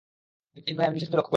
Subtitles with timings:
[0.53, 1.29] কিন্তু এই গ্রহে আমি বিশেষ কিছু লক্ষ্য করেছি।